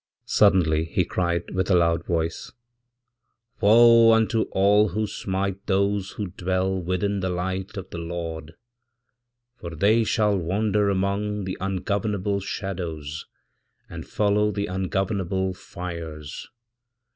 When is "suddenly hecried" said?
0.25-1.53